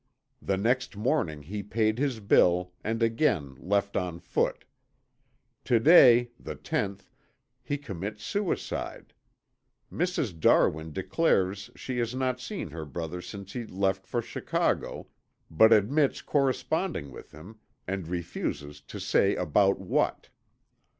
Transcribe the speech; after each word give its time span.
The 0.41 0.57
next 0.57 0.97
morning 0.97 1.43
he 1.43 1.61
paid 1.61 1.99
his 1.99 2.19
bill 2.19 2.73
and 2.83 3.03
again 3.03 3.53
left 3.59 3.95
on 3.95 4.19
foot. 4.19 4.65
To 5.65 5.79
day, 5.79 6.31
the 6.39 6.55
tenth, 6.55 7.11
he 7.61 7.77
commits 7.77 8.23
suicide. 8.23 9.13
Mrs. 9.93 10.39
Darwin 10.39 10.91
declares 10.91 11.69
she 11.75 11.99
has 11.99 12.15
not 12.15 12.39
seen 12.41 12.71
her 12.71 12.83
brother 12.83 13.21
since 13.21 13.53
he 13.53 13.63
left 13.67 14.07
for 14.07 14.23
Chicago, 14.23 15.05
but 15.51 15.71
admits 15.71 16.23
corresponding 16.23 17.11
with 17.11 17.29
him 17.31 17.59
and 17.87 18.07
refuses 18.07 18.81
to 18.81 18.99
say 18.99 19.35
about 19.35 19.79
what. 19.79 20.29